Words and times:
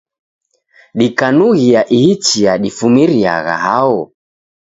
Dikanughia 0.97 1.81
ihi 1.97 2.15
chia 2.25 2.53
difumiriagha 2.57 3.57
hao? 3.57 3.99